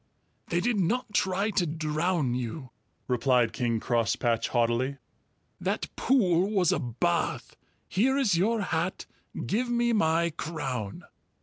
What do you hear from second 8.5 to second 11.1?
hat; give me my crown."